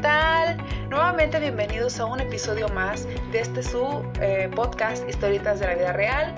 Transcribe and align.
tal? 0.00 0.56
Nuevamente 0.88 1.38
bienvenidos 1.38 1.98
a 2.00 2.04
un 2.04 2.20
episodio 2.20 2.68
más 2.68 3.06
de 3.32 3.40
este 3.40 3.62
su 3.62 4.04
eh, 4.20 4.50
podcast 4.54 5.08
Historietas 5.08 5.60
de 5.60 5.66
la 5.66 5.74
Vida 5.74 5.92
Real. 5.92 6.34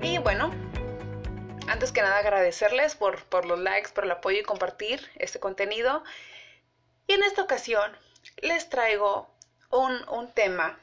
Y 0.00 0.18
bueno, 0.18 0.50
antes 1.68 1.92
que 1.92 2.00
nada 2.00 2.18
agradecerles 2.18 2.94
por, 2.94 3.22
por 3.24 3.44
los 3.44 3.58
likes, 3.58 3.90
por 3.90 4.04
el 4.04 4.12
apoyo 4.12 4.40
y 4.40 4.42
compartir 4.42 5.10
este 5.16 5.40
contenido. 5.40 6.02
Y 7.06 7.14
en 7.14 7.22
esta 7.22 7.42
ocasión 7.42 7.92
les 8.38 8.68
traigo 8.68 9.28
un, 9.70 9.92
un 10.08 10.32
tema 10.32 10.78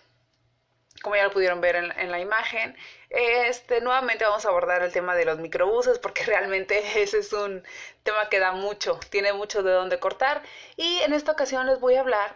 como 1.01 1.15
ya 1.15 1.23
lo 1.23 1.31
pudieron 1.31 1.61
ver 1.61 1.75
en, 1.75 2.11
la 2.11 2.19
imagen, 2.19 2.75
este, 3.09 3.81
nuevamente 3.81 4.25
vamos 4.25 4.45
a 4.45 4.49
abordar 4.49 4.83
el 4.83 4.91
tema 4.91 5.15
de 5.15 5.25
los 5.25 5.39
microbuses 5.39 5.99
porque 5.99 6.23
realmente 6.25 7.01
ese 7.01 7.19
es 7.19 7.33
un 7.33 7.63
tema 8.03 8.29
que 8.29 8.39
da 8.39 8.51
mucho, 8.51 8.99
tiene 9.09 9.33
mucho 9.33 9.63
de 9.63 9.71
dónde 9.71 9.99
cortar. 9.99 10.43
Y 10.75 10.99
en 10.99 11.13
esta 11.13 11.31
ocasión 11.31 11.67
les 11.67 11.79
voy 11.79 11.95
a 11.95 12.01
hablar 12.01 12.35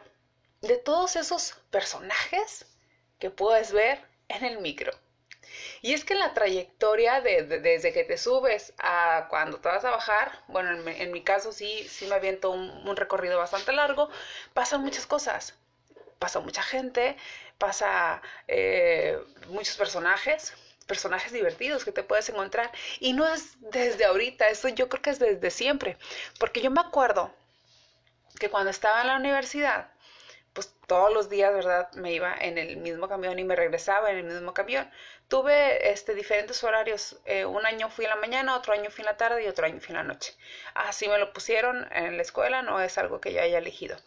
de 0.62 0.78
todos 0.78 1.16
esos 1.16 1.54
personajes 1.70 2.66
que 3.20 3.30
puedes 3.30 3.72
ver 3.72 4.02
en 4.30 4.46
el 4.46 4.60
micro. 4.60 4.92
Y 5.82 5.94
es 5.94 6.04
que 6.06 6.14
en 6.14 6.20
la 6.20 6.34
trayectoria 6.34 7.22
de, 7.22 7.44
desde 7.44 7.94
que 7.94 8.04
te 8.04 8.18
subes 8.18 8.74
a 8.80 9.28
cuando 9.30 9.60
te 9.60 9.68
vas 9.68 9.86
a 9.86 9.92
bajar, 9.92 10.32
bueno, 10.48 10.72
en, 10.90 11.12
mi 11.12 11.24
caso 11.24 11.52
sí, 11.52 11.88
sí 11.88 12.08
me 12.08 12.16
aviento 12.16 12.50
un, 12.50 12.88
un 12.88 12.96
recorrido 12.96 13.38
bastante 13.38 13.72
largo, 13.74 14.10
pasan 14.54 14.82
muchas 14.82 15.06
cosas. 15.06 15.56
Pasa 16.20 16.40
mucha 16.40 16.64
gente, 16.64 17.18
pasa 17.58 18.22
eh, 18.48 19.20
muchos 19.50 19.76
personajes, 19.78 20.54
personajes 20.84 21.32
divertidos 21.32 21.86
que 21.86 21.92
te 21.92 22.04
puedes 22.04 22.30
encontrar. 22.30 22.72
Y 23.00 23.14
no 23.14 23.28
es 23.28 23.58
desde 23.60 24.06
ahorita, 24.06 24.50
eso 24.50 24.68
yo 24.70 24.90
creo 24.90 25.02
que 25.02 25.10
es 25.12 25.20
desde 25.20 25.52
siempre. 25.52 25.98
Porque 26.40 26.62
yo 26.62 26.72
me 26.72 26.82
acuerdo 26.82 27.34
que 28.40 28.50
cuando 28.50 28.70
estaba 28.70 29.02
en 29.02 29.08
la 29.08 29.18
universidad, 29.18 29.90
pues 30.54 30.74
todos 30.88 31.14
los 31.14 31.30
días, 31.30 31.54
¿verdad? 31.54 31.92
Me 31.94 32.14
iba 32.14 32.36
en 32.36 32.58
el 32.58 32.78
mismo 32.78 33.08
camión 33.08 33.40
y 33.40 33.44
me 33.44 33.56
regresaba 33.56 34.12
en 34.12 34.18
el 34.18 34.26
mismo 34.26 34.54
camión. 34.54 34.90
Tuve 35.28 35.92
este, 35.92 36.14
diferentes 36.14 36.64
horarios. 36.64 37.20
Eh, 37.26 37.46
un 37.46 37.66
año 37.66 37.90
fui 37.90 38.06
en 38.06 38.12
la 38.12 38.18
mañana, 38.18 38.56
otro 38.56 38.74
año 38.74 38.92
fui 38.92 39.02
en 39.02 39.08
la 39.08 39.18
tarde 39.18 39.44
y 39.44 39.48
otro 39.48 39.66
año 39.66 39.80
fui 39.80 39.90
en 39.90 39.98
la 39.98 40.04
noche. 40.04 40.36
Así 40.76 41.08
me 41.08 41.18
lo 41.18 41.34
pusieron 41.34 41.92
en 41.92 42.18
la 42.18 42.22
escuela, 42.22 42.62
no 42.62 42.80
es 42.80 42.98
algo 42.98 43.20
que 43.20 43.34
yo 43.34 43.42
haya 43.42 43.58
elegido. 43.58 43.98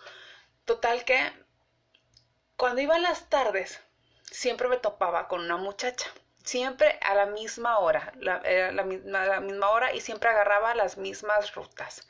Total 0.65 1.05
que 1.05 1.33
cuando 2.57 2.81
iba 2.81 2.97
en 2.97 3.03
las 3.03 3.29
tardes, 3.29 3.81
siempre 4.31 4.69
me 4.69 4.79
topaba 4.79 5.29
con 5.29 5.41
una 5.41 5.57
muchacha. 5.57 6.11
Siempre 6.47 6.97
a 7.03 7.17
la 7.17 7.27
misma 7.27 7.81
hora, 7.81 8.13
la, 8.21 8.41
la, 8.71 9.41
misma 9.41 9.71
hora 9.71 9.93
y 9.93 10.01
siempre 10.01 10.31
agarraba 10.31 10.77
las 10.77 10.97
mismas 10.97 11.53
rutas. 11.57 12.07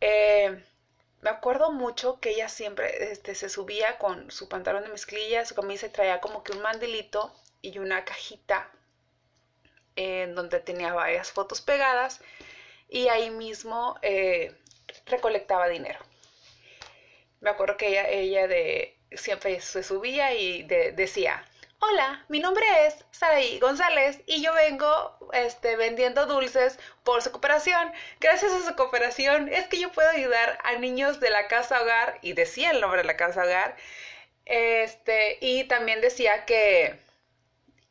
Eh, 0.00 0.60
me 1.20 1.30
acuerdo 1.30 1.70
mucho 1.70 2.18
que 2.18 2.30
ella 2.30 2.48
siempre 2.48 3.12
este, 3.12 3.36
se 3.36 3.48
subía 3.48 3.96
con 3.98 4.32
su 4.32 4.48
pantalón 4.48 4.82
de 4.82 4.88
mezclilla, 4.88 5.44
su 5.44 5.54
camisa 5.54 5.86
y 5.86 5.90
traía 5.90 6.20
como 6.20 6.42
que 6.42 6.50
un 6.50 6.62
mandilito 6.62 7.32
y 7.60 7.78
una 7.78 8.04
cajita 8.04 8.68
en 9.94 10.34
donde 10.34 10.58
tenía 10.58 10.92
varias 10.92 11.30
fotos 11.30 11.60
pegadas 11.60 12.20
y 12.88 13.06
ahí 13.06 13.30
mismo 13.30 14.00
eh, 14.02 14.52
recolectaba 15.06 15.68
dinero. 15.68 16.00
Me 17.38 17.50
acuerdo 17.50 17.76
que 17.76 17.90
ella, 17.90 18.08
ella 18.08 18.48
de, 18.48 18.98
siempre 19.12 19.60
se 19.60 19.84
subía 19.84 20.34
y 20.34 20.64
decía, 20.64 21.44
hola, 21.82 22.24
mi 22.28 22.38
nombre 22.38 22.64
es 22.86 23.04
Saraí 23.10 23.58
González 23.58 24.20
y 24.26 24.40
yo 24.40 24.54
vengo 24.54 25.16
este, 25.32 25.76
vendiendo 25.76 26.26
dulces 26.26 26.78
por 27.02 27.22
su 27.22 27.32
cooperación. 27.32 27.92
Gracias 28.20 28.52
a 28.52 28.64
su 28.64 28.76
cooperación 28.76 29.48
es 29.48 29.66
que 29.66 29.80
yo 29.80 29.90
puedo 29.90 30.08
ayudar 30.08 30.58
a 30.62 30.74
niños 30.74 31.18
de 31.18 31.30
la 31.30 31.48
casa 31.48 31.82
hogar, 31.82 32.18
y 32.22 32.34
decía 32.34 32.70
el 32.70 32.80
nombre 32.80 33.02
de 33.02 33.06
la 33.08 33.16
casa 33.16 33.42
hogar, 33.42 33.76
este, 34.46 35.38
y 35.40 35.64
también 35.64 36.00
decía 36.00 36.44
que, 36.44 36.98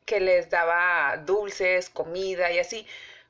que 0.06 0.20
les 0.22 0.50
daba 0.50 1.18
dulces, 1.18 1.90
comida 1.90 2.52
y 2.52 2.60
así, 2.60 2.88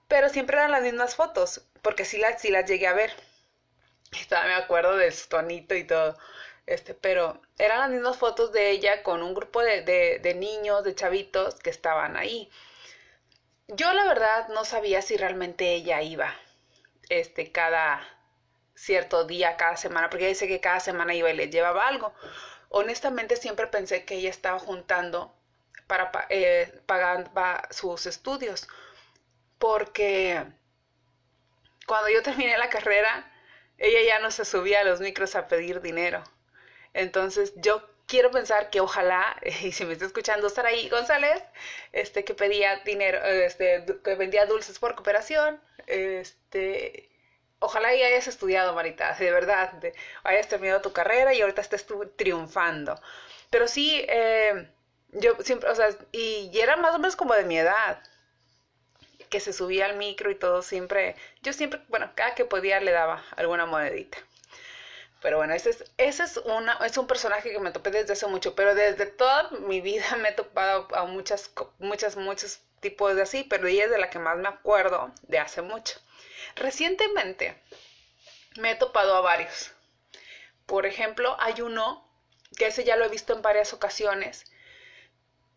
pero 0.08 0.30
siempre 0.30 0.58
eran 0.58 0.72
las 0.72 0.84
mismas 0.84 1.16
fotos, 1.16 1.64
porque 1.82 2.06
sí 2.06 2.18
las, 2.18 2.44
las 2.46 2.70
llegué 2.70 2.88
a 2.88 2.94
ver. 2.94 3.12
Y 4.12 4.26
todavía 4.26 4.58
me 4.58 4.64
acuerdo 4.64 4.98
del 4.98 5.14
tonito 5.30 5.74
y 5.76 5.86
todo. 5.86 6.18
Este, 6.66 6.94
pero 6.94 7.42
eran 7.58 7.80
las 7.80 7.90
mismas 7.90 8.18
fotos 8.18 8.52
de 8.52 8.70
ella 8.72 9.04
con 9.04 9.24
un 9.24 9.34
grupo 9.34 9.62
de, 9.62 9.82
de, 9.82 10.34
niños, 10.36 10.84
de 10.84 10.96
chavitos 10.96 11.56
que 11.56 11.70
estaban 11.70 12.16
ahí. 12.18 12.50
Yo 13.68 13.94
la 13.94 14.06
verdad 14.06 14.48
no 14.50 14.66
sabía 14.66 15.02
si 15.02 15.18
realmente 15.18 15.74
ella 15.74 16.02
iba 16.02 16.36
este, 17.10 17.52
cada 17.52 18.08
cierto 18.76 19.26
día, 19.26 19.58
cada 19.58 19.78
semana, 19.78 20.10
porque 20.10 20.28
dice 20.28 20.48
que 20.48 20.62
cada 20.62 20.80
semana 20.80 21.14
iba 21.14 21.30
y 21.30 21.36
le 21.36 21.50
llevaba 21.50 21.88
algo. 21.88 22.14
Honestamente 22.70 23.36
siempre 23.36 23.68
pensé 23.68 24.06
que 24.06 24.16
ella 24.16 24.30
estaba 24.30 24.60
juntando 24.60 25.36
para 25.88 26.12
eh, 26.30 26.82
pagar 26.86 27.32
sus 27.72 28.06
estudios, 28.06 28.68
porque 29.60 30.44
cuando 31.86 32.10
yo 32.10 32.24
terminé 32.24 32.58
la 32.58 32.70
carrera, 32.70 33.30
ella 33.78 34.00
ya 34.08 34.20
no 34.20 34.32
se 34.32 34.46
subía 34.46 34.82
a 34.82 34.84
los 34.84 35.02
micros 35.02 35.36
a 35.36 35.48
pedir 35.48 35.82
dinero. 35.82 36.24
Entonces 36.94 37.54
yo 37.56 37.82
quiero 38.08 38.32
pensar 38.32 38.70
que 38.70 38.82
ojalá, 38.82 39.36
y 39.64 39.72
si 39.72 39.86
me 39.86 39.94
está 39.94 40.06
escuchando 40.06 40.48
ahí 40.66 40.90
González, 40.90 41.44
este, 41.92 42.24
que 42.24 42.34
pedía 42.34 42.78
dinero, 42.86 43.20
este, 43.24 43.86
que 44.04 44.16
vendía 44.16 44.46
dulces 44.46 44.80
por 44.80 44.96
cooperación, 44.96 45.60
este, 45.88 47.10
ojalá 47.60 47.94
y 47.96 48.04
hayas 48.04 48.28
estudiado, 48.28 48.74
Marita, 48.74 49.14
de 49.14 49.32
verdad, 49.32 49.72
hayas 50.24 50.48
terminado 50.48 50.82
tu 50.82 50.92
carrera 50.94 51.34
y 51.34 51.42
ahorita 51.42 51.62
estés 51.62 51.86
triunfando. 52.16 53.00
Pero 53.50 53.68
sí, 53.68 54.04
eh, 54.08 54.68
yo 55.12 55.36
siempre, 55.42 55.70
o 55.70 55.76
sea, 55.76 55.90
y, 56.12 56.50
y 56.54 56.60
era 56.60 56.78
más 56.78 56.96
o 56.96 57.00
menos 57.00 57.16
como 57.16 57.34
de 57.34 57.44
mi 57.46 57.58
edad, 57.58 58.02
que 59.30 59.40
se 59.40 59.52
subía 59.54 59.86
al 59.88 59.98
micro 59.98 60.30
y 60.30 60.36
todo, 60.36 60.62
siempre, 60.62 61.16
yo 61.42 61.54
siempre, 61.54 61.82
bueno, 61.88 62.12
cada 62.16 62.36
que 62.36 62.46
podía 62.46 62.80
le 62.80 62.92
daba 62.92 63.24
alguna 63.36 63.66
monedita. 63.66 64.18
Pero 65.22 65.38
bueno, 65.38 65.54
ese 65.54 65.70
es, 65.70 65.84
ese 65.98 66.24
es, 66.24 66.38
una, 66.38 66.74
es 66.84 66.98
un 66.98 67.06
personaje 67.06 67.52
que 67.52 67.60
me 67.60 67.72
topé 67.72 67.92
desde 67.92 68.14
hace 68.14 68.26
mucho, 68.26 68.56
pero 68.56 68.74
desde 68.74 69.06
toda 69.06 69.52
mi 69.52 69.80
vida 69.80 70.16
me 70.18 70.30
he 70.30 70.34
topado 70.34 70.88
a 70.96 71.06
muchas, 71.06 71.52
muchas, 71.80 72.18
muchos 72.18 72.60
tipos 72.80 73.16
de 73.16 73.22
así, 73.22 73.44
pero 73.44 73.68
ella 73.68 73.86
es 73.86 73.92
de 73.92 74.00
la 74.00 74.10
que 74.10 74.20
más 74.20 74.38
me 74.38 74.50
acuerdo 74.50 75.12
de 75.24 75.38
hace 75.38 75.62
mucho. 75.62 76.00
Recientemente 76.56 77.62
me 78.58 78.72
he 78.72 78.76
topado 78.76 79.16
a 79.16 79.22
varios. 79.22 79.72
Por 80.66 80.86
ejemplo, 80.88 81.38
hay 81.40 81.62
uno 81.62 82.08
que 82.58 82.68
ese 82.68 82.84
ya 82.84 82.96
lo 82.96 83.06
he 83.06 83.10
visto 83.10 83.34
en 83.34 83.44
varias 83.44 83.74
ocasiones 83.74 84.52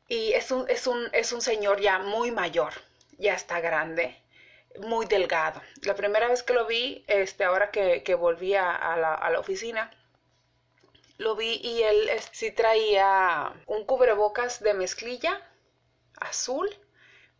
y 0.08 0.32
es 0.34 0.50
un, 0.50 0.68
es 0.68 0.86
un, 0.86 1.08
es 1.12 1.32
un 1.32 1.40
señor 1.40 1.80
ya 1.80 1.98
muy 1.98 2.30
mayor, 2.30 2.74
ya 3.16 3.34
está 3.34 3.60
grande 3.60 4.23
muy 4.80 5.06
delgado. 5.06 5.60
La 5.82 5.94
primera 5.94 6.28
vez 6.28 6.42
que 6.42 6.52
lo 6.52 6.66
vi, 6.66 7.04
este, 7.06 7.44
ahora 7.44 7.70
que, 7.70 8.02
que 8.02 8.14
volví 8.14 8.54
a, 8.54 8.96
la, 8.96 9.14
a 9.14 9.30
la 9.30 9.40
oficina, 9.40 9.90
lo 11.18 11.36
vi 11.36 11.60
y 11.62 11.82
él 11.82 12.10
sí 12.32 12.50
traía 12.52 13.52
un 13.66 13.84
cubrebocas 13.84 14.60
de 14.60 14.74
mezclilla 14.74 15.40
azul 16.20 16.68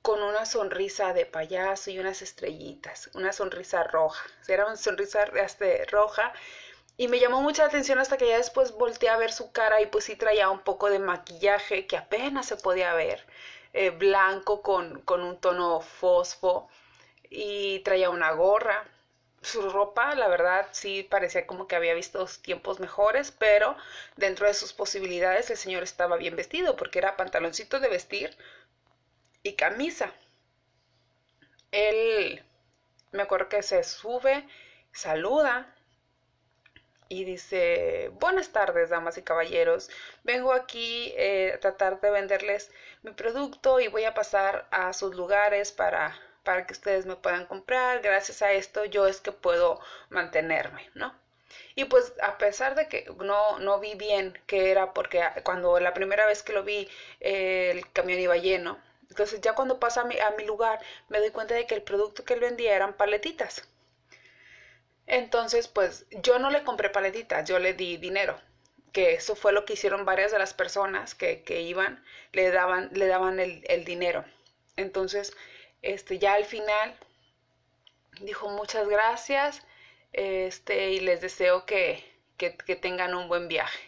con 0.03 0.23
una 0.23 0.45
sonrisa 0.47 1.13
de 1.13 1.27
payaso 1.27 1.91
y 1.91 1.99
unas 1.99 2.23
estrellitas, 2.23 3.11
una 3.15 3.33
sonrisa 3.33 3.85
roja. 3.85 4.25
Era 4.49 4.67
una 4.67 4.77
sonrisa 4.77 5.25
este, 5.35 5.87
roja 5.87 6.33
y 6.97 7.09
me 7.09 7.19
llamó 7.21 7.41
mucha 7.43 7.65
atención 7.65 7.99
hasta 7.99 8.17
que 8.17 8.29
ya 8.29 8.37
después 8.37 8.73
volteé 8.73 9.09
a 9.09 9.17
ver 9.17 9.33
su 9.33 9.51
cara 9.53 9.81
y 9.81 9.87
pues 9.87 10.05
sí 10.05 10.17
traía 10.17 10.51
un 10.51 10.61
poco 10.61 10.91
de 10.91 10.99
maquillaje 10.99 11.87
que 11.87 11.97
apenas 11.97 12.47
se 12.47 12.57
podía 12.57 12.95
ver, 12.95 13.27
eh, 13.73 13.91
blanco 13.91 14.63
con, 14.63 15.01
con 15.03 15.23
un 15.23 15.41
tono 15.41 15.81
fosfo 15.81 16.69
y 17.35 17.81
traía 17.81 18.11
una 18.11 18.33
gorra. 18.33 18.85
Su 19.43 19.69
ropa, 19.71 20.15
la 20.15 20.29
verdad, 20.29 20.69
sí 20.73 21.03
parecía 21.03 21.47
como 21.47 21.67
que 21.67 21.77
había 21.77 21.95
visto 21.95 22.27
tiempos 22.43 22.81
mejores, 22.81 23.33
pero 23.33 23.77
dentro 24.17 24.47
de 24.47 24.55
sus 24.55 24.73
posibilidades 24.73 25.51
el 25.51 25.59
señor 25.59 25.83
estaba 25.83 26.17
bien 26.17 26.37
vestido 26.37 26.77
porque 26.77 26.99
era 27.01 27.17
pantaloncito 27.17 27.81
de 27.81 27.89
vestir 27.89 28.37
y 29.43 29.55
camisa. 29.55 30.13
Él, 31.73 32.43
me 33.13 33.23
acuerdo 33.23 33.49
que 33.49 33.63
se 33.63 33.83
sube, 33.85 34.47
saluda 34.93 35.75
y 37.09 37.25
dice, 37.25 38.11
buenas 38.15 38.51
tardes, 38.51 38.91
damas 38.91 39.19
y 39.19 39.23
caballeros, 39.23 39.91
vengo 40.23 40.53
aquí 40.53 41.13
eh, 41.17 41.53
a 41.55 41.61
tratar 41.61 42.01
de 42.01 42.11
venderles 42.11 42.71
mi 43.03 43.13
producto 43.13 43.81
y 43.81 43.89
voy 43.89 44.05
a 44.05 44.15
pasar 44.15 44.67
a 44.71 44.93
sus 44.93 45.15
lugares 45.15 45.73
para 45.73 46.17
para 46.45 46.67
que 46.67 46.75
ustedes 46.75 47.07
me 47.07 47.17
puedan 47.17 47.47
comprar. 47.47 48.01
Gracias 48.03 48.43
a 48.43 48.53
esto 48.53 48.85
yo 48.85 49.07
es 49.07 49.21
que 49.21 49.33
puedo 49.33 49.81
mantenerme, 50.11 50.91
¿no? 50.95 51.15
Y 51.75 51.85
pues 51.87 52.13
a 52.23 52.39
pesar 52.39 52.75
de 52.75 52.89
que 52.89 53.07
no, 53.25 53.59
no 53.59 53.81
vi 53.81 53.95
bien 53.95 54.39
que 54.47 54.71
era 54.71 54.93
porque 54.93 55.23
cuando 55.45 55.79
la 55.81 55.95
primera 55.95 56.27
vez 56.27 56.43
que 56.43 56.53
lo 56.53 56.65
vi 56.65 56.89
el 57.21 57.91
camión 57.93 58.21
iba 58.21 58.37
lleno, 58.37 58.79
entonces 59.11 59.41
ya 59.41 59.55
cuando 59.55 59.81
pasa 59.81 60.03
a 60.03 60.05
mi, 60.05 60.19
a 60.19 60.31
mi 60.31 60.45
lugar 60.45 60.81
me 61.09 61.19
doy 61.19 61.31
cuenta 61.31 61.55
de 61.55 61.67
que 61.67 61.75
el 61.75 61.83
producto 61.83 62.25
que 62.25 62.35
él 62.35 62.41
vendía 62.41 62.75
eran 62.75 62.95
paletitas. 62.95 63.69
Entonces, 65.07 65.69
pues 65.69 66.07
yo 66.11 66.39
no 66.39 66.51
le 66.51 66.65
compré 66.65 66.89
paletitas, 66.91 67.49
yo 67.49 67.59
le 67.59 67.75
di 67.75 67.97
dinero, 67.99 68.41
que 68.93 69.15
eso 69.15 69.37
fue 69.37 69.53
lo 69.53 69.65
que 69.65 69.75
hicieron 69.75 70.05
varias 70.05 70.33
de 70.33 70.39
las 70.39 70.55
personas 70.55 71.15
que, 71.15 71.43
que 71.43 71.61
iban, 71.61 72.03
le 72.33 72.51
daban, 72.51 72.91
le 72.93 73.07
daban 73.07 73.39
el, 73.41 73.63
el, 73.69 73.85
dinero. 73.85 74.25
Entonces, 74.77 75.37
este, 75.85 76.19
ya 76.19 76.35
al 76.35 76.45
final 76.45 76.97
dijo 78.21 78.49
muchas 78.49 78.89
gracias 78.89 79.63
este, 80.13 80.91
y 80.91 81.01
les 81.01 81.21
deseo 81.21 81.67
que, 81.67 82.05
que, 82.39 82.51
tengan 82.77 83.15
un 83.15 83.29
buen 83.29 83.49
viaje. 83.49 83.81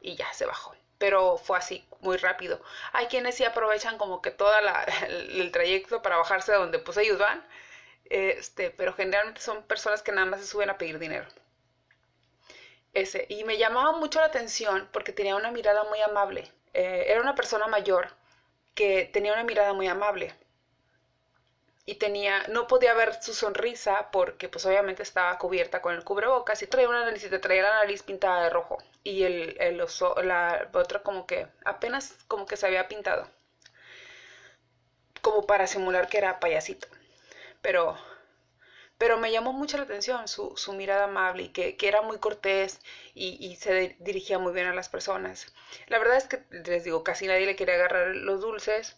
Y 0.00 0.16
ya 0.16 0.32
se 0.32 0.46
bajó 0.46 0.74
pero 0.98 1.38
fue 1.38 1.56
así, 1.56 1.86
muy 2.00 2.18
rápido. 2.18 2.60
Hay 2.92 3.06
quienes 3.06 3.34
sí 3.34 3.44
aprovechan 3.44 3.96
como 3.96 4.20
que 4.20 4.30
todo 4.30 4.52
el, 4.58 5.40
el, 5.40 5.50
trayecto 5.50 6.02
para 6.02 6.18
bajarse 6.18 6.52
de 6.52 6.58
donde 6.58 6.78
pues 6.78 6.98
ellos 6.98 7.18
van, 7.18 7.42
este, 8.10 8.70
pero 8.70 8.92
generalmente 8.92 9.40
son 9.40 9.62
personas 9.62 10.02
que 10.02 10.12
nada 10.12 10.26
más 10.26 10.40
se 10.40 10.46
suben 10.46 10.68
a 10.68 10.76
pedir 10.76 10.98
dinero. 10.98 11.26
Ese, 12.92 13.26
y 13.28 13.44
me 13.44 13.56
llamaba 13.56 13.92
mucho 13.92 14.20
la 14.20 14.26
atención 14.26 14.88
porque 14.92 15.12
tenía 15.12 15.36
una 15.36 15.50
mirada 15.50 15.84
muy 15.84 16.00
amable. 16.02 16.52
Eh, 16.74 17.04
era 17.08 17.20
una 17.20 17.34
persona 17.34 17.66
mayor 17.68 18.12
que 18.74 19.08
tenía 19.12 19.32
una 19.32 19.44
mirada 19.44 19.72
muy 19.72 19.86
amable. 19.86 20.34
Y 21.90 21.96
tenía, 21.96 22.44
no 22.48 22.66
podía 22.68 22.94
ver 22.94 23.20
su 23.22 23.34
sonrisa 23.34 24.10
porque 24.12 24.48
pues 24.48 24.64
obviamente 24.66 25.02
estaba 25.02 25.36
cubierta 25.38 25.82
con 25.82 25.94
el 25.94 26.04
cubrebocas 26.04 26.62
y 26.62 26.66
traía 26.68 26.88
una 26.88 27.04
nariz, 27.04 27.28
traía 27.40 27.62
la 27.62 27.74
nariz 27.82 28.02
pintada 28.02 28.44
de 28.44 28.50
rojo. 28.50 28.78
Y 29.04 29.24
el, 29.24 29.56
el 29.60 29.78
la 30.28 30.68
otra 30.72 31.02
como 31.02 31.26
que 31.26 31.48
apenas 31.64 32.16
como 32.28 32.46
que 32.46 32.56
se 32.56 32.66
había 32.66 32.88
pintado. 32.88 33.28
Como 35.22 35.46
para 35.46 35.66
simular 35.66 36.08
que 36.08 36.18
era 36.18 36.40
payasito 36.40 36.88
pero, 37.62 37.96
pero 38.98 39.18
me 39.18 39.32
llamó 39.32 39.52
mucho 39.52 39.76
la 39.76 39.84
atención 39.84 40.28
su, 40.28 40.56
su 40.56 40.72
mirada 40.74 41.04
amable 41.04 41.44
y 41.44 41.48
que, 41.50 41.76
que, 41.76 41.88
era 41.88 42.02
muy 42.02 42.18
cortés 42.18 42.80
y, 43.14 43.36
y 43.40 43.56
se 43.56 43.96
dirigía 44.00 44.38
muy 44.38 44.52
bien 44.52 44.66
a 44.66 44.74
las 44.74 44.88
personas. 44.88 45.52
La 45.88 45.98
verdad 45.98 46.16
es 46.18 46.26
que, 46.28 46.44
les 46.50 46.84
digo, 46.84 47.02
casi 47.04 47.26
nadie 47.26 47.46
le 47.46 47.56
quería 47.56 47.74
agarrar 47.76 48.14
los 48.16 48.40
dulces, 48.42 48.96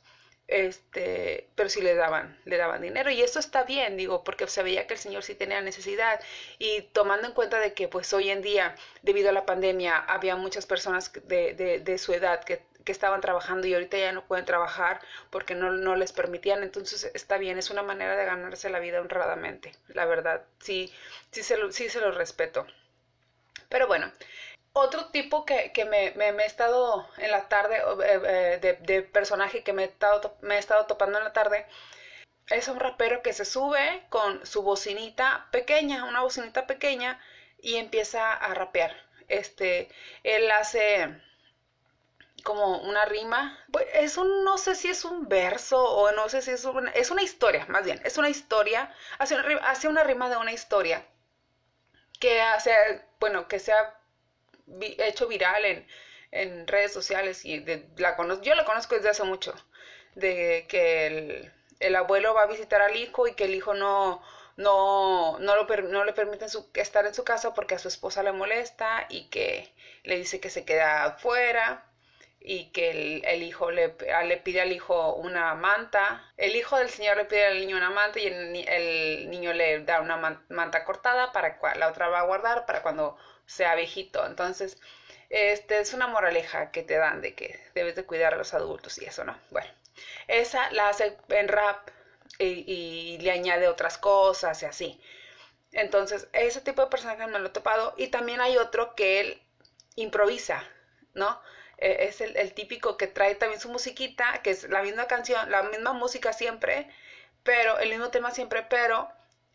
este, 0.49 1.49
pero 1.55 1.69
sí 1.69 1.81
le 1.81 1.95
daban, 1.95 2.39
le 2.45 2.57
daban 2.57 2.83
dinero 2.83 3.11
y 3.11 3.23
eso 3.23 3.39
está 3.39 3.65
bien, 3.65 3.97
digo, 3.97 4.25
porque 4.25 4.47
se 4.49 4.63
veía 4.63 4.87
que 4.87 4.95
el 4.95 5.01
señor 5.01 5.23
sí 5.23 5.35
tenía 5.35 5.61
necesidad 5.61 6.21
y 6.59 6.83
tomando 6.93 7.27
en 7.27 7.35
cuenta 7.35 7.59
de 7.61 7.73
que 7.75 7.89
pues 7.89 8.13
hoy 8.13 8.31
en 8.31 8.43
día, 8.43 8.75
debido 9.03 9.31
a 9.31 9.33
la 9.33 9.47
pandemia, 9.47 9.97
había 9.99 10.37
muchas 10.37 10.67
personas 10.67 11.13
de, 11.25 11.55
de, 11.85 11.99
su 11.99 12.13
edad 12.13 12.45
que 12.45 12.61
que 12.85 12.93
estaban 12.93 13.21
trabajando 13.21 13.67
y 13.67 13.75
ahorita 13.75 13.97
ya 13.97 14.13
no 14.13 14.27
pueden 14.27 14.45
trabajar 14.45 15.01
porque 15.31 15.55
no, 15.55 15.71
no, 15.71 15.97
les 15.97 16.13
permitían. 16.13 16.63
Entonces 16.63 17.11
está 17.15 17.39
bien, 17.39 17.59
es 17.59 17.71
una 17.71 17.83
manera 17.83 18.17
de 18.17 18.25
ganarse 18.25 18.71
la 18.71 18.81
vida 18.81 19.01
honradamente, 19.01 19.73
la 19.89 20.05
verdad. 20.05 20.45
Sí, 20.59 20.93
sí 21.31 21.43
se 21.43 21.57
sí 21.73 21.89
se 21.89 22.01
lo 22.01 22.11
respeto. 22.13 22.67
Pero 23.69 23.87
bueno, 23.87 24.13
otro 24.73 25.07
tipo 25.07 25.45
que, 25.45 25.73
que 25.73 25.85
me, 25.85 26.13
me, 26.13 26.29
he 26.29 26.47
estado 26.47 27.07
en 27.19 27.31
la 27.31 27.49
tarde, 27.49 27.77
eh, 27.77 28.59
eh, 28.63 28.79
de, 28.81 29.03
personaje 29.03 29.63
que 29.63 29.73
me 29.73 29.83
he, 29.85 29.87
estado, 29.87 30.37
me 30.41 30.57
he 30.57 30.59
estado 30.59 30.87
topando 30.87 31.19
en 31.19 31.25
la 31.25 31.33
tarde, 31.33 31.67
es 32.49 32.69
un 32.69 32.81
rapero 32.81 33.23
que 33.23 33.33
se 33.33 33.45
sube 33.45 34.05
con 34.09 34.45
su 34.47 34.63
bocinita 34.63 35.49
pequeña, 35.51 36.05
una 36.05 36.23
bocinita 36.23 36.67
pequeña, 36.67 37.21
y 37.61 37.77
empieza 37.77 38.33
a 38.33 38.55
rapear. 38.55 38.95
Este, 39.29 39.89
él 40.25 40.51
hace 40.51 41.23
como 42.43 42.79
una 42.83 43.05
rima. 43.05 43.59
Pues 43.71 43.87
es 43.95 44.17
un, 44.17 44.45
no 44.45 44.59
sé 44.59 44.75
si 44.75 44.89
es 44.89 45.05
un 45.05 45.29
verso 45.29 45.83
o 45.83 46.13
no 46.13 46.29
sé 46.29 46.43
si 46.43 46.51
es 46.51 46.65
una, 46.65 46.91
es 46.93 47.11
una 47.11 47.23
historia, 47.23 47.67
más 47.69 47.85
bien, 47.85 48.01
es 48.05 48.19
una 48.19 48.29
historia, 48.29 48.93
hace 49.19 49.37
una, 49.37 49.57
hace 49.69 49.89
una 49.89 50.05
rima 50.05 50.29
de 50.29 50.37
una 50.37 50.53
historia 50.53 51.07
que 52.21 52.41
hace, 52.41 52.73
bueno, 53.21 53.49
que 53.49 53.59
se 53.59 53.73
ha 53.73 54.02
hecho 54.99 55.27
viral 55.27 55.65
en, 55.65 55.87
en, 56.31 56.67
redes 56.67 56.93
sociales 56.93 57.45
y 57.45 57.59
de, 57.61 57.87
la 57.97 58.17
conozco, 58.17 58.45
yo 58.45 58.55
la 58.55 58.65
conozco 58.65 58.95
desde 58.95 59.11
hace 59.11 59.25
mucho, 59.25 59.55
de 60.15 60.67
que 60.69 61.07
el, 61.07 61.53
el, 61.81 61.97
abuelo 61.97 62.35
va 62.35 62.43
a 62.43 62.47
visitar 62.47 62.83
al 62.83 62.97
hijo 62.97 63.27
y 63.27 63.35
que 63.35 63.45
el 63.45 63.55
hijo 63.55 63.75
no, 63.75 64.23
no, 64.57 65.39
no, 65.39 65.57
lo, 65.57 65.67
no 65.83 66.05
le 66.05 66.13
permiten 66.13 66.49
su, 66.49 66.69
estar 66.75 67.07
en 67.07 67.15
su 67.15 67.25
casa 67.25 67.55
porque 67.55 67.75
a 67.75 67.79
su 67.79 67.89
esposa 67.89 68.23
le 68.23 68.33
molesta 68.33 69.07
y 69.09 69.29
que 69.29 69.73
le 70.05 70.17
dice 70.17 70.41
que 70.41 70.51
se 70.51 70.65
queda 70.65 71.05
afuera 71.05 71.87
y 72.45 72.71
que 72.73 72.91
el, 72.91 73.25
el 73.25 73.43
hijo 73.43 73.71
le, 73.71 73.95
le, 74.25 74.37
pide 74.39 74.61
al 74.61 74.73
hijo 74.73 75.15
una 75.15 75.55
manta. 75.55 76.33
El 76.37 76.57
hijo 76.57 76.77
del 76.77 76.91
señor 76.91 77.17
le 77.17 77.25
pide 77.25 77.47
al 77.47 77.61
niño 77.61 77.77
una 77.77 77.91
manta 77.91 78.19
y 78.19 78.27
el, 78.27 78.57
el 78.69 79.31
niño 79.31 79.53
le 79.53 79.81
da 79.85 80.01
una 80.01 80.17
manta 80.49 80.85
cortada 80.85 81.33
para 81.33 81.59
la 81.77 81.89
otra 81.89 82.09
va 82.09 82.21
a 82.21 82.25
guardar 82.25 82.67
para 82.67 82.83
cuando 82.83 83.17
sea 83.47 83.75
viejito. 83.75 84.25
Entonces, 84.27 84.79
este 85.31 85.81
es 85.81 85.95
una 85.95 86.07
moraleja 86.07 86.71
que 86.71 86.83
te 86.83 86.97
dan 86.97 87.21
de 87.23 87.35
que 87.35 87.59
debes 87.75 87.95
de 87.97 88.05
cuidar 88.05 88.35
a 88.35 88.37
los 88.37 88.55
adultos 88.55 88.99
y 88.99 89.05
eso, 89.07 89.25
¿no? 89.25 89.39
Bueno, 89.51 89.71
esa 90.29 90.71
la 90.73 90.89
hace 90.91 91.17
en 91.29 91.49
rap 91.49 91.89
y, 92.39 93.19
le 93.21 93.31
añade 93.31 93.69
otras 93.69 93.99
cosas 93.99 94.63
y 94.63 94.67
así. 94.67 95.01
Entonces, 95.73 96.29
ese 96.33 96.61
tipo 96.61 96.83
de 96.83 96.89
personajes 96.89 97.29
me 97.29 97.39
lo 97.39 97.47
he 97.47 97.51
topado 97.51 97.95
y 97.97 98.09
también 98.09 98.41
hay 98.41 98.59
otro 98.59 98.95
que 98.95 99.21
él 99.21 99.43
improvisa, 99.97 100.65
¿no? 101.15 101.41
Eh, 101.79 102.09
es 102.09 102.21
el, 102.21 102.37
el, 102.37 102.53
típico 102.53 102.97
que 102.97 103.07
trae 103.07 103.35
también 103.35 103.61
su 103.61 103.69
musiquita, 103.71 104.43
que 104.43 104.51
es 104.51 104.65
la 104.65 104.83
misma 104.83 105.07
canción, 105.07 105.51
la 105.51 105.63
misma 105.63 105.93
música 105.95 106.33
siempre, 106.33 106.89
pero 107.43 107.79
el 107.79 107.91
mismo 107.91 108.11
tema 108.11 108.33
siempre, 108.33 108.63
pero 108.63 109.09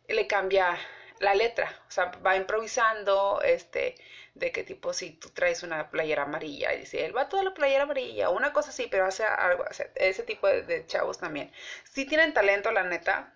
le 0.07 0.27
cambia 0.27 0.77
la 1.19 1.33
letra, 1.35 1.71
o 1.87 1.91
sea, 1.91 2.05
va 2.25 2.35
improvisando, 2.35 3.41
este, 3.43 3.95
de 4.33 4.51
qué 4.51 4.63
tipo, 4.63 4.93
si 4.93 5.11
tú 5.11 5.29
traes 5.29 5.63
una 5.63 5.89
playera 5.89 6.23
amarilla, 6.23 6.73
y 6.73 6.79
dice, 6.79 7.05
él 7.05 7.15
va 7.15 7.29
toda 7.29 7.43
la 7.43 7.53
playera 7.53 7.83
amarilla, 7.83 8.29
una 8.29 8.53
cosa 8.53 8.69
así, 8.69 8.87
pero 8.87 9.05
hace 9.05 9.23
algo, 9.23 9.65
ese 9.95 10.23
tipo 10.23 10.47
de, 10.47 10.63
de, 10.63 10.85
chavos 10.85 11.17
también. 11.17 11.51
Sí 11.83 12.05
tienen 12.05 12.33
talento, 12.33 12.71
la 12.71 12.83
neta, 12.83 13.33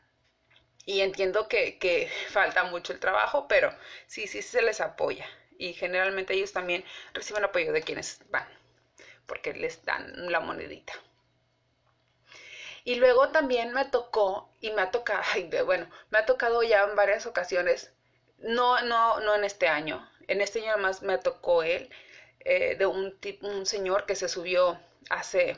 y 0.86 1.02
entiendo 1.02 1.48
que, 1.48 1.78
que 1.78 2.10
falta 2.30 2.64
mucho 2.64 2.94
el 2.94 3.00
trabajo, 3.00 3.48
pero 3.48 3.74
sí, 4.08 4.28
sí 4.28 4.42
se 4.42 4.62
les 4.62 4.82
apoya, 4.82 5.26
y 5.58 5.74
generalmente 5.74 6.34
ellos 6.34 6.54
también 6.54 6.84
reciben 7.14 7.44
apoyo 7.46 7.72
de 7.74 7.82
quienes 7.84 8.20
van 8.30 8.48
porque 9.32 9.54
les 9.54 9.86
dan 9.86 10.30
la 10.30 10.42
monedita. 10.42 10.94
Y 12.84 12.96
luego 12.96 13.30
también 13.30 13.74
me 13.74 13.86
tocó, 13.86 14.50
y 14.60 14.72
me 14.72 14.82
ha 14.82 14.92
tocado, 14.92 15.24
bueno, 15.66 15.90
me 16.10 16.20
ha 16.20 16.26
tocado 16.26 16.64
ya 16.64 16.84
en 16.84 16.96
varias 16.96 17.26
ocasiones, 17.26 17.92
no, 18.40 18.82
no, 18.82 19.20
no 19.20 19.36
en 19.36 19.44
este 19.44 19.68
año, 19.68 20.10
en 20.28 20.42
este 20.42 20.62
año 20.62 20.72
además 20.74 21.02
me 21.02 21.18
tocó 21.18 21.64
él, 21.64 21.90
eh, 22.40 22.76
de 22.78 22.86
un, 22.86 23.18
un 23.42 23.66
señor 23.66 24.06
que 24.06 24.16
se 24.16 24.28
subió 24.28 24.80
hace 25.10 25.58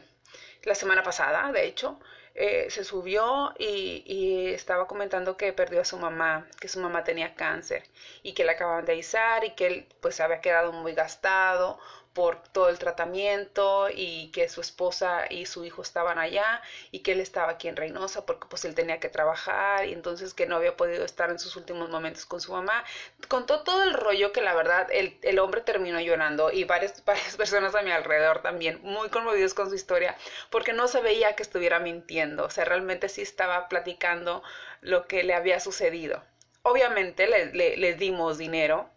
la 0.64 0.76
semana 0.76 1.04
pasada, 1.04 1.52
de 1.52 1.66
hecho, 1.66 2.00
eh, 2.36 2.68
se 2.70 2.84
subió 2.84 3.54
y, 3.60 4.54
estaba 4.54 4.88
comentando 4.88 5.38
que 5.38 5.54
perdió 5.54 5.82
a 5.82 5.86
su 5.86 5.98
mamá, 5.98 6.48
que 6.60 6.68
su 6.68 6.80
mamá 6.80 7.04
tenía 7.04 7.36
cáncer 7.36 7.84
y 8.24 8.34
que 8.34 8.44
le 8.46 8.52
acababan 8.52 8.86
de 8.86 8.94
avisar 8.94 9.44
y 9.44 9.52
que 9.52 9.68
él 9.68 9.88
pues 10.02 10.20
había 10.20 10.42
quedado 10.42 10.72
muy 10.72 10.94
gastado 10.94 11.80
por 12.14 12.42
todo 12.50 12.70
el 12.70 12.78
tratamiento 12.80 13.88
y 13.94 14.30
que 14.32 14.48
su 14.50 14.62
esposa 14.62 15.26
y 15.30 15.46
su 15.48 15.66
hijo 15.66 15.82
estaban 15.82 16.20
allá 16.20 16.62
y 16.92 17.00
que 17.00 17.14
él 17.14 17.20
estaba 17.20 17.52
aquí 17.52 17.68
en 17.68 17.76
Reynosa 17.76 18.26
porque 18.26 18.48
pues 18.50 18.66
él 18.66 18.76
tenía 18.76 19.00
que 19.00 19.10
trabajar 19.10 19.88
y 19.88 19.94
entonces 19.94 20.34
que 20.34 20.46
no 20.46 20.56
había 20.58 20.78
podido 20.78 21.06
estar 21.06 21.30
en 21.32 21.40
sus 21.40 21.56
últimos 21.56 21.90
momentos 21.90 22.26
con 22.26 22.40
su 22.40 22.52
mamá. 22.52 22.84
Contó 23.28 23.64
todo 23.64 23.84
el 23.84 23.94
rollo 23.94 24.32
que 24.32 24.42
la 24.42 24.54
verdad 24.54 24.88
el, 24.92 25.18
el 25.24 25.40
hombre 25.40 25.62
terminó 25.62 26.00
llorando 26.00 26.52
y 26.52 26.64
varias, 26.66 27.04
varias 27.06 27.36
personas 27.36 27.76
a 27.76 27.82
mi 27.82 27.92
alrededor 27.92 28.42
también 28.42 28.80
muy 28.84 29.10
conmovidos 29.10 29.54
con 29.54 29.70
su 29.70 29.76
historia 29.76 30.16
porque 30.50 30.74
no 30.74 30.88
se 30.88 31.02
veía 31.02 31.36
que 31.36 31.44
estuviera 31.44 31.80
mintiendo, 31.80 32.46
o 32.46 32.50
sea, 32.50 32.66
realmente 32.66 33.10
sí 33.10 33.22
estaba 33.22 33.68
platicando 33.70 34.44
lo 34.82 35.08
que 35.08 35.24
le 35.24 35.34
había 35.34 35.60
sucedido. 35.60 36.24
Obviamente 36.62 37.28
le, 37.28 37.48
le, 37.54 37.78
le 37.78 37.94
dimos 37.96 38.38
dinero, 38.38 38.90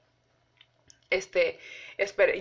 este, 1.10 1.58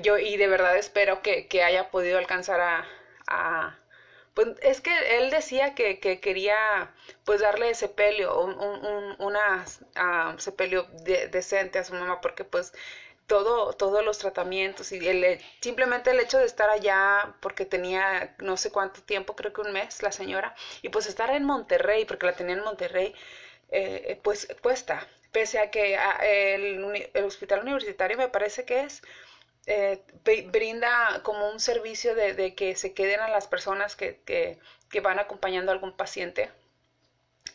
yo 0.01 0.17
y 0.17 0.37
de 0.37 0.47
verdad 0.47 0.77
espero 0.77 1.21
que, 1.21 1.47
que 1.47 1.63
haya 1.63 1.89
podido 1.89 2.17
alcanzar 2.17 2.59
a, 2.61 2.85
a, 3.27 3.77
pues 4.33 4.49
es 4.61 4.81
que 4.81 5.17
él 5.17 5.29
decía 5.29 5.73
que, 5.75 5.99
que 5.99 6.19
quería 6.19 6.91
pues 7.23 7.41
darle 7.41 7.73
sepelio, 7.73 8.39
un, 8.41 8.53
un, 8.59 9.15
una 9.19 9.65
uh, 10.35 10.37
sepelio 10.39 10.83
de, 11.03 11.27
decente 11.27 11.79
a 11.79 11.83
su 11.83 11.93
mamá 11.93 12.19
porque 12.21 12.43
pues 12.43 12.73
todo, 13.27 13.73
todos 13.73 14.03
los 14.03 14.17
tratamientos 14.19 14.91
y 14.91 15.07
el, 15.07 15.39
simplemente 15.61 16.11
el 16.11 16.19
hecho 16.19 16.37
de 16.37 16.45
estar 16.45 16.69
allá 16.69 17.33
porque 17.41 17.65
tenía 17.65 18.35
no 18.39 18.57
sé 18.57 18.71
cuánto 18.71 19.01
tiempo, 19.01 19.35
creo 19.35 19.51
que 19.53 19.61
un 19.61 19.71
mes 19.73 20.01
la 20.03 20.11
señora, 20.11 20.53
y 20.83 20.89
pues 20.89 21.07
estar 21.07 21.29
en 21.31 21.43
Monterrey, 21.43 22.05
porque 22.05 22.25
la 22.27 22.33
tenía 22.33 22.53
en 22.55 22.63
Monterrey, 22.63 23.13
eh, 23.69 24.19
pues 24.23 24.47
cuesta, 24.61 25.07
pese 25.31 25.59
a 25.59 25.71
que 25.71 25.97
a, 25.97 26.11
el, 26.23 27.09
el 27.13 27.23
hospital 27.25 27.61
universitario 27.61 28.17
me 28.17 28.27
parece 28.29 28.63
que 28.63 28.81
es, 28.81 29.01
eh, 29.67 30.03
brinda 30.51 31.21
como 31.23 31.49
un 31.49 31.59
servicio 31.59 32.15
de, 32.15 32.55
que 32.55 32.75
se 32.75 32.93
queden 32.93 33.19
a 33.21 33.29
las 33.29 33.47
personas 33.47 33.95
que, 33.95 34.19
que, 34.25 34.59
que, 34.89 34.99
van 35.01 35.19
acompañando 35.19 35.71
a 35.71 35.73
algún 35.75 35.93
paciente. 35.93 36.51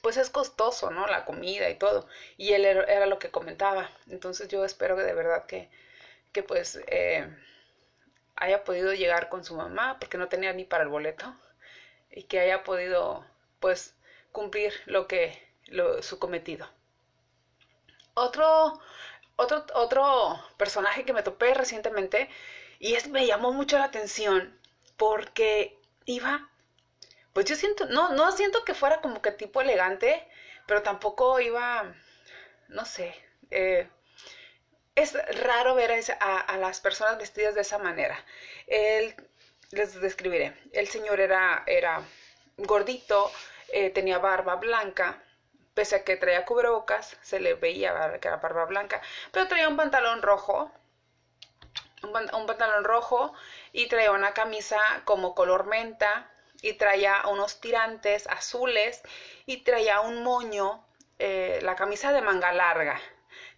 pues 0.03 0.17
es 0.17 0.31
costoso, 0.31 0.91
¿no? 0.91 1.07
La 1.07 1.25
comida 1.25 1.69
y 1.71 1.75
todo. 1.77 2.07
Y 2.37 2.53
él 2.55 2.65
era, 2.65 3.07
lo 3.07 3.19
que 3.19 3.31
comentaba. 3.31 3.91
Entonces 4.09 4.49
yo 4.49 4.65
espero 4.65 4.97
que 4.97 5.03
de 5.03 5.15
verdad 5.15 5.47
que, 5.47 5.69
que 6.33 6.43
pues 6.43 6.81
eh, 6.89 7.29
haya 8.37 8.65
podido 8.65 8.95
llegar 8.95 9.29
con 9.29 9.45
su 9.45 9.55
mamá, 9.55 9.99
porque 10.01 10.19
no 10.19 10.29
tenía 10.29 10.53
ni 10.53 10.65
para 10.65 10.85
el 10.85 10.89
boleto, 10.91 11.35
y 12.11 12.25
que 12.25 12.41
haya 12.41 12.65
podido 12.65 13.25
pues 13.61 13.95
cumplir 14.33 14.73
lo 14.87 15.07
que, 15.07 15.39
lo, 15.67 16.03
su 16.03 16.19
cometido. 16.19 16.69
Otro, 18.15 18.81
otro, 19.41 19.65
otro 19.75 20.39
personaje 20.57 21.05
que 21.05 21.13
me 21.13 21.23
topé 21.23 21.55
recientemente 21.55 22.29
y 22.79 22.95
es, 22.95 23.09
me 23.09 23.27
llamó 23.27 23.53
mucho 23.53 23.79
la 23.79 23.85
atención 23.85 24.59
porque 24.97 25.79
iba 26.07 26.51
pues 27.33 27.47
yo 27.47 27.55
siento, 27.57 27.87
no, 27.87 28.13
no 28.13 28.33
siento 28.33 28.65
que 28.65 28.75
fuera 28.75 29.01
como 29.01 29.23
que 29.23 29.31
tipo 29.33 29.61
elegante, 29.61 30.27
pero 30.67 30.83
tampoco 30.83 31.41
iba, 31.41 31.95
no 32.69 32.85
sé, 32.85 33.15
eh, 33.51 33.89
es 34.97 35.15
raro 35.43 35.75
ver 35.75 35.93
a, 36.21 36.57
las 36.59 36.81
personas 36.81 37.19
vestidas 37.19 37.55
de 37.55 37.61
esa 37.63 37.79
manera. 37.79 38.25
Él, 38.67 39.15
les 39.71 40.01
describiré, 40.01 40.55
el 40.73 40.89
señor 40.89 41.21
era, 41.21 41.63
era 41.67 42.03
gordito, 42.57 43.31
eh, 43.73 43.91
tenía 43.91 44.19
barba 44.19 44.57
blanca, 44.57 45.23
pese 45.75 45.97
a 45.97 46.05
que 46.05 46.17
traía 46.17 46.45
cubrebocas, 46.45 47.17
se 47.23 47.41
le 47.41 47.55
veía 47.55 48.19
que 48.21 48.29
era 48.29 48.37
barba 48.39 48.67
blanca, 48.67 49.01
pero 49.33 49.49
traía 49.49 49.69
un 49.69 49.77
pantalón 49.77 50.23
rojo, 50.23 50.71
un 52.03 52.47
pantalón 52.47 52.85
rojo 52.85 53.33
y 53.73 53.89
traía 53.89 54.11
una 54.13 54.33
camisa 54.33 54.79
como 55.05 55.35
color 55.35 55.67
menta, 55.67 56.31
y 56.63 56.75
traía 56.75 57.27
unos 57.29 57.61
tirantes 57.61 58.27
azules 58.27 59.03
y 59.47 59.59
traía 59.59 60.01
un 60.01 60.23
moño, 60.23 60.85
eh, 61.19 61.61
la 61.63 61.77
camisa 61.77 62.13
de 62.13 62.23
manga 62.23 62.53
larga, 62.53 63.01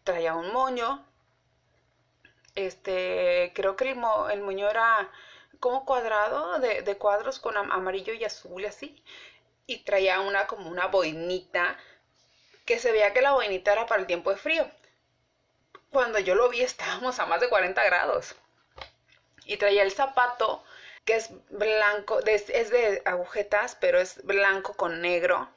traía 0.04 0.35
un 0.35 0.52
moño, 0.52 1.04
este, 2.54 3.52
creo 3.54 3.76
que 3.76 3.90
el, 3.90 4.40
moño 4.40 4.69
era 4.69 5.11
como 5.61 5.85
cuadrado, 5.85 6.59
de, 6.59 6.83
de, 6.83 6.97
cuadros 6.97 7.38
con 7.38 7.57
amarillo 7.57 8.12
y 8.12 8.25
azul 8.25 8.64
así, 8.64 9.02
y 9.66 9.85
traía 9.85 10.21
una 10.21 10.47
como 10.47 10.69
una 10.69 10.87
boinita, 10.87 11.78
que 12.64 12.78
se 12.78 12.92
veía 12.92 13.12
que 13.12 13.23
la 13.23 13.33
boinita 13.33 13.73
era 13.73 13.87
para 13.87 14.00
el 14.00 14.07
tiempo 14.07 14.31
de 14.31 14.37
frío. 14.37 14.69
Cuando 15.90 16.19
yo 16.19 16.35
lo 16.35 16.49
vi 16.49 16.62
estábamos 16.62 17.19
a 17.19 17.26
más 17.26 17.40
de 17.40 17.49
40 17.49 17.83
grados. 17.85 18.35
Y 19.45 19.57
traía 19.57 19.83
el 19.83 19.92
zapato 19.92 20.62
que 21.04 21.16
es 21.16 21.31
blanco, 21.50 22.21
es 22.21 22.71
de 22.71 23.02
agujetas, 23.04 23.76
pero 23.81 24.00
es 24.00 24.25
blanco 24.25 24.75
con 24.75 25.00
negro. 25.00 25.49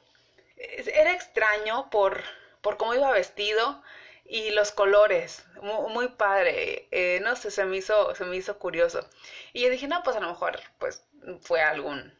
Era 0.56 1.12
extraño 1.12 1.88
por, 1.90 2.22
por 2.60 2.76
cómo 2.76 2.94
iba 2.94 3.10
vestido 3.12 3.82
y 4.24 4.50
los 4.50 4.72
colores, 4.72 5.44
muy, 5.62 6.08
padre, 6.08 6.88
eh, 6.90 7.20
no 7.22 7.36
sé, 7.36 7.50
se 7.50 7.64
me, 7.64 7.76
hizo, 7.76 8.14
se 8.14 8.24
me 8.24 8.36
hizo 8.36 8.58
curioso. 8.58 9.08
Y 9.52 9.62
yo 9.62 9.70
dije, 9.70 9.86
no, 9.86 10.02
pues 10.02 10.16
a 10.16 10.20
lo 10.20 10.28
mejor 10.28 10.60
pues 10.78 11.04
fue 11.42 11.62
algún 11.62 12.12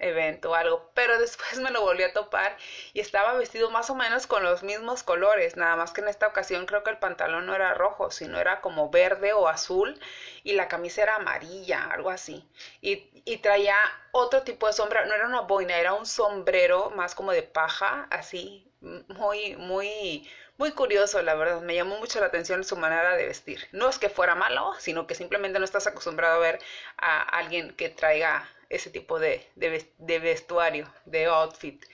evento 0.00 0.50
o 0.50 0.54
algo, 0.54 0.90
pero 0.94 1.18
después 1.20 1.58
me 1.60 1.70
lo 1.70 1.82
volví 1.82 2.02
a 2.02 2.12
topar 2.12 2.56
y 2.92 3.00
estaba 3.00 3.34
vestido 3.34 3.70
más 3.70 3.90
o 3.90 3.94
menos 3.94 4.26
con 4.26 4.42
los 4.42 4.62
mismos 4.62 5.02
colores, 5.02 5.56
nada 5.56 5.76
más 5.76 5.92
que 5.92 6.00
en 6.00 6.08
esta 6.08 6.26
ocasión 6.26 6.66
creo 6.66 6.82
que 6.82 6.90
el 6.90 6.98
pantalón 6.98 7.46
no 7.46 7.54
era 7.54 7.74
rojo, 7.74 8.10
sino 8.10 8.38
era 8.40 8.60
como 8.60 8.90
verde 8.90 9.32
o 9.32 9.48
azul 9.48 9.98
y 10.42 10.52
la 10.54 10.68
camisa 10.68 11.02
era 11.02 11.16
amarilla, 11.16 11.84
algo 11.84 12.10
así. 12.10 12.44
Y, 12.80 13.08
y 13.24 13.38
traía 13.38 13.76
otro 14.12 14.42
tipo 14.42 14.66
de 14.66 14.72
sombra, 14.72 15.04
no 15.04 15.14
era 15.14 15.26
una 15.26 15.42
boina, 15.42 15.78
era 15.78 15.92
un 15.94 16.06
sombrero 16.06 16.90
más 16.90 17.14
como 17.14 17.32
de 17.32 17.42
paja, 17.42 18.06
así, 18.10 18.66
muy, 18.80 19.56
muy, 19.56 20.28
muy 20.56 20.72
curioso, 20.72 21.22
la 21.22 21.34
verdad. 21.34 21.60
Me 21.60 21.74
llamó 21.74 21.98
mucho 21.98 22.20
la 22.20 22.26
atención 22.26 22.64
su 22.64 22.76
manera 22.76 23.16
de 23.16 23.26
vestir. 23.26 23.68
No 23.72 23.88
es 23.88 23.98
que 23.98 24.08
fuera 24.08 24.34
malo, 24.34 24.72
sino 24.78 25.06
que 25.06 25.14
simplemente 25.14 25.58
no 25.58 25.64
estás 25.64 25.86
acostumbrado 25.86 26.36
a 26.36 26.38
ver 26.38 26.58
a 26.96 27.22
alguien 27.22 27.74
que 27.76 27.90
traiga 27.90 28.48
ese 28.70 28.88
tipo 28.90 29.18
de, 29.18 29.46
de, 29.56 30.18
vestuario, 30.18 30.90
de 31.04 31.26
outfit. 31.26 31.84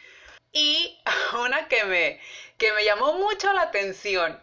Y 0.52 0.99
una 1.45 1.66
que 1.68 1.85
me, 1.85 2.21
que 2.59 2.73
me 2.73 2.85
llamó 2.85 3.14
mucho 3.14 3.52
la 3.52 3.62
atención 3.62 4.40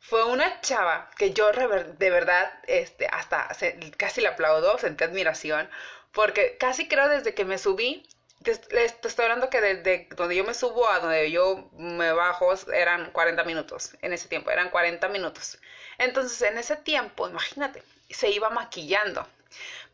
fue 0.00 0.24
una 0.24 0.60
chava 0.60 1.10
que 1.16 1.32
yo 1.32 1.50
de 1.52 2.10
verdad 2.10 2.52
este, 2.66 3.06
hasta 3.06 3.48
casi 3.96 4.20
le 4.20 4.28
aplaudo, 4.28 4.76
sentí 4.78 5.04
admiración, 5.04 5.70
porque 6.12 6.58
casi 6.58 6.88
creo 6.88 7.08
desde 7.08 7.34
que 7.34 7.46
me 7.46 7.56
subí, 7.56 8.06
te, 8.42 8.52
estoy 8.84 9.24
hablando 9.24 9.48
que 9.48 9.62
desde 9.62 10.08
donde 10.14 10.36
yo 10.36 10.44
me 10.44 10.52
subo 10.52 10.90
a 10.90 11.00
donde 11.00 11.30
yo 11.30 11.70
me 11.72 12.12
bajo 12.12 12.52
eran 12.74 13.10
40 13.12 13.44
minutos, 13.44 13.96
en 14.02 14.12
ese 14.12 14.28
tiempo, 14.28 14.50
eran 14.50 14.68
40 14.68 15.08
minutos. 15.08 15.58
Entonces 15.96 16.42
en 16.42 16.58
ese 16.58 16.76
tiempo, 16.76 17.28
imagínate, 17.28 17.82
se 18.10 18.30
iba 18.30 18.50
maquillando. 18.50 19.26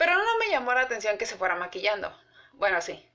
Pero 0.00 0.14
no 0.14 0.38
me 0.38 0.48
llamó 0.48 0.72
la 0.72 0.80
atención 0.80 1.18
que 1.18 1.26
se 1.26 1.36
fuera 1.36 1.56
maquillando. 1.56 2.10
Bueno, 2.54 2.80
sí. 2.80 3.06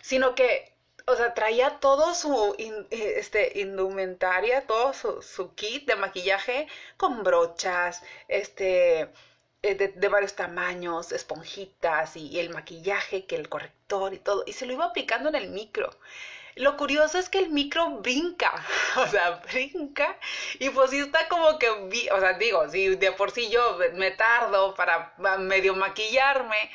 Sino 0.00 0.36
que, 0.36 0.72
o 1.08 1.16
sea, 1.16 1.34
traía 1.34 1.80
todo 1.80 2.14
su 2.14 2.54
eh, 2.56 3.14
este, 3.16 3.58
indumentaria, 3.58 4.64
todo 4.64 4.92
su, 4.92 5.54
kit 5.56 5.88
de 5.88 5.96
maquillaje 5.96 6.68
con 6.96 7.24
brochas, 7.24 8.04
este, 8.28 9.10
eh, 9.62 9.74
de, 9.74 10.08
varios 10.08 10.36
tamaños, 10.36 11.10
esponjitas 11.10 12.16
y, 12.16 12.38
el 12.38 12.50
maquillaje, 12.50 13.26
que 13.26 13.34
el 13.34 13.48
corrector 13.48 14.14
y 14.14 14.18
todo. 14.18 14.44
Y 14.46 14.52
se 14.52 14.66
lo 14.66 14.72
iba 14.74 14.84
aplicando 14.84 15.30
en 15.30 15.34
el 15.34 15.48
micro. 15.50 15.90
Lo 16.60 16.76
curioso 16.76 17.18
es 17.18 17.30
que 17.30 17.38
el 17.38 17.48
micro 17.48 17.88
brinca, 18.02 18.52
o 18.96 19.06
sea, 19.06 19.40
brinca 19.50 20.14
y 20.58 20.68
pues 20.68 20.90
sí 20.90 20.98
está 20.98 21.26
como 21.28 21.58
que, 21.58 21.70
o 21.70 22.20
sea, 22.20 22.34
digo, 22.34 22.68
si 22.68 22.96
de 22.96 23.12
por 23.12 23.30
sí 23.30 23.48
yo 23.48 23.78
me 23.94 24.10
tardo 24.10 24.74
para 24.74 25.14
medio 25.38 25.74
maquillarme, 25.74 26.70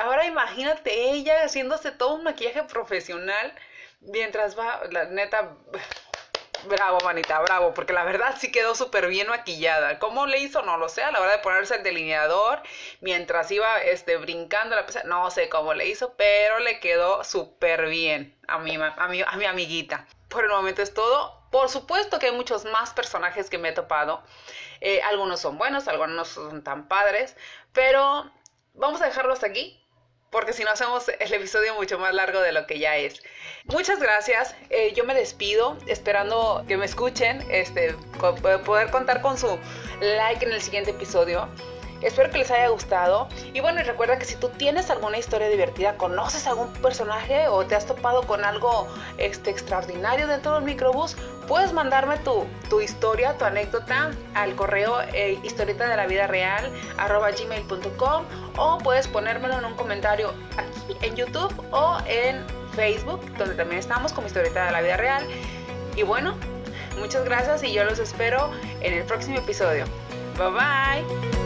ahora 0.00 0.26
imagínate 0.26 1.12
ella 1.12 1.44
haciéndose 1.44 1.92
todo 1.92 2.14
un 2.14 2.24
maquillaje 2.24 2.64
profesional 2.64 3.54
mientras 4.00 4.58
va, 4.58 4.80
la 4.90 5.04
neta, 5.04 5.56
Bravo, 6.68 6.98
manita, 7.04 7.40
bravo, 7.40 7.74
porque 7.74 7.92
la 7.92 8.04
verdad 8.04 8.36
sí 8.38 8.52
quedó 8.52 8.74
súper 8.76 9.08
bien 9.08 9.26
maquillada. 9.28 9.98
¿Cómo 9.98 10.26
le 10.26 10.38
hizo? 10.38 10.62
No 10.62 10.76
lo 10.76 10.88
sé, 10.88 11.02
a 11.02 11.10
la 11.10 11.20
hora 11.20 11.32
de 11.32 11.38
ponerse 11.38 11.74
el 11.74 11.82
delineador 11.82 12.62
mientras 13.00 13.50
iba 13.50 13.78
este, 13.82 14.16
brincando 14.16 14.76
la 14.76 14.86
pesa. 14.86 15.02
No 15.04 15.28
sé 15.30 15.48
cómo 15.48 15.74
le 15.74 15.88
hizo, 15.88 16.14
pero 16.14 16.60
le 16.60 16.78
quedó 16.78 17.24
súper 17.24 17.86
bien 17.88 18.36
a 18.46 18.58
mi, 18.58 18.76
a, 18.76 19.08
mi, 19.08 19.22
a 19.22 19.32
mi 19.36 19.44
amiguita. 19.44 20.06
Por 20.28 20.44
el 20.44 20.50
momento 20.50 20.82
es 20.82 20.94
todo. 20.94 21.42
Por 21.50 21.68
supuesto 21.68 22.18
que 22.18 22.26
hay 22.26 22.32
muchos 22.32 22.64
más 22.64 22.92
personajes 22.92 23.50
que 23.50 23.58
me 23.58 23.70
he 23.70 23.72
topado. 23.72 24.22
Eh, 24.80 25.02
algunos 25.02 25.40
son 25.40 25.58
buenos, 25.58 25.88
algunos 25.88 26.14
no 26.14 26.24
son 26.24 26.62
tan 26.62 26.86
padres, 26.88 27.36
pero 27.72 28.30
vamos 28.74 29.02
a 29.02 29.06
dejarlos 29.06 29.42
aquí 29.42 29.81
porque 30.32 30.54
si 30.54 30.64
no 30.64 30.70
hacemos 30.70 31.08
el 31.20 31.32
episodio 31.32 31.74
mucho 31.74 31.98
más 31.98 32.12
largo 32.12 32.40
de 32.40 32.52
lo 32.52 32.66
que 32.66 32.78
ya 32.78 32.96
es. 32.96 33.22
Muchas 33.66 34.00
gracias, 34.00 34.56
eh, 34.70 34.92
yo 34.94 35.04
me 35.04 35.14
despido 35.14 35.76
esperando 35.86 36.64
que 36.66 36.76
me 36.76 36.86
escuchen, 36.86 37.44
este, 37.50 37.94
poder 38.64 38.90
contar 38.90 39.20
con 39.20 39.38
su 39.38 39.58
like 40.00 40.44
en 40.44 40.52
el 40.52 40.60
siguiente 40.60 40.90
episodio. 40.90 41.48
Espero 42.02 42.30
que 42.30 42.38
les 42.38 42.50
haya 42.50 42.68
gustado. 42.68 43.28
Y 43.52 43.60
bueno, 43.60 43.80
y 43.80 43.84
recuerda 43.84 44.18
que 44.18 44.24
si 44.24 44.36
tú 44.36 44.48
tienes 44.48 44.90
alguna 44.90 45.18
historia 45.18 45.48
divertida, 45.48 45.96
conoces 45.96 46.46
algún 46.46 46.72
personaje 46.74 47.48
o 47.48 47.64
te 47.64 47.74
has 47.74 47.86
topado 47.86 48.22
con 48.22 48.44
algo 48.44 48.88
este, 49.18 49.50
extraordinario 49.50 50.26
dentro 50.26 50.54
del 50.54 50.64
microbús, 50.64 51.16
puedes 51.46 51.72
mandarme 51.72 52.18
tu, 52.18 52.46
tu 52.68 52.80
historia, 52.80 53.36
tu 53.38 53.44
anécdota 53.44 54.10
al 54.34 54.54
correo 54.54 55.00
eh, 55.12 55.38
historieta 55.42 55.88
de 55.88 55.96
la 55.96 56.06
vida 56.06 56.26
real 56.26 56.70
o 58.56 58.78
puedes 58.78 59.08
ponérmelo 59.08 59.58
en 59.58 59.64
un 59.64 59.74
comentario 59.74 60.32
aquí 60.56 60.96
en 61.06 61.16
YouTube 61.16 61.52
o 61.70 61.98
en 62.06 62.44
Facebook, 62.74 63.20
donde 63.36 63.54
también 63.54 63.78
estamos 63.78 64.12
como 64.12 64.26
historieta 64.26 64.66
de 64.66 64.72
la 64.72 64.80
vida 64.80 64.96
real. 64.96 65.26
Y 65.96 66.02
bueno, 66.02 66.36
muchas 66.98 67.24
gracias 67.24 67.62
y 67.64 67.72
yo 67.72 67.84
los 67.84 67.98
espero 67.98 68.50
en 68.80 68.94
el 68.94 69.04
próximo 69.04 69.38
episodio. 69.38 69.84
Bye 70.36 70.50
bye. 70.50 71.41